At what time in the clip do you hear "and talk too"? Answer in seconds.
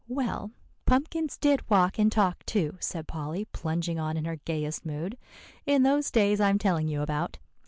1.99-2.75